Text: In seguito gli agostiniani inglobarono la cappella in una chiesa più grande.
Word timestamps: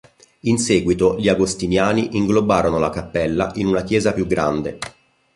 In 0.39 0.57
seguito 0.57 1.15
gli 1.19 1.29
agostiniani 1.29 2.17
inglobarono 2.17 2.79
la 2.79 2.89
cappella 2.89 3.51
in 3.57 3.67
una 3.67 3.83
chiesa 3.83 4.13
più 4.13 4.25
grande. 4.25 4.79